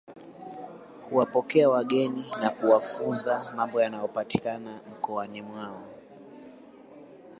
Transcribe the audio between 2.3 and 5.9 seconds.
na kuwafunza mambo yanayopatikana mkoani mwao